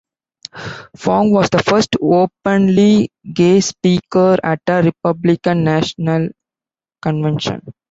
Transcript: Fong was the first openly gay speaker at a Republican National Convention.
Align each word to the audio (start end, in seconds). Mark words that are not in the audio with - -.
Fong 0.97 1.29
was 1.31 1.51
the 1.51 1.61
first 1.61 1.95
openly 2.01 3.11
gay 3.35 3.59
speaker 3.61 4.35
at 4.43 4.59
a 4.67 4.81
Republican 4.81 5.63
National 5.63 6.29
Convention. 7.03 7.61